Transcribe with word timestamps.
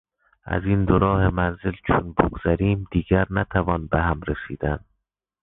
از 0.43 0.61
این 0.65 0.85
دو 0.85 0.99
راه 0.99 1.29
منزل 1.29 1.71
چون 1.87 2.13
بگذریم 2.13 2.87
دیگر 2.91 3.27
نتوان 3.29 3.87
به 3.87 4.01
هم 4.01 4.21
رسیدن 4.21 4.85